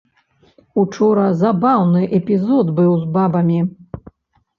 Учора 0.83 1.25
забаўны 1.41 2.01
эпізод 2.19 2.71
быў 2.79 2.91
з 3.03 3.11
бабамі. 3.19 3.59